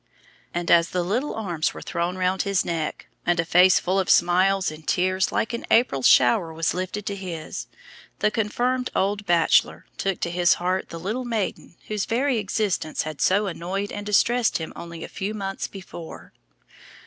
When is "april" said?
5.69-6.01